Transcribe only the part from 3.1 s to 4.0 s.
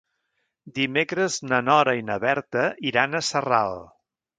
a Sarral.